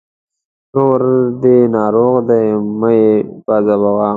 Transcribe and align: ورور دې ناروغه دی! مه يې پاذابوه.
ورور 0.85 1.01
دې 1.43 1.57
ناروغه 1.75 2.21
دی! 2.29 2.43
مه 2.79 2.89
يې 2.99 3.09
پاذابوه. 3.45 4.07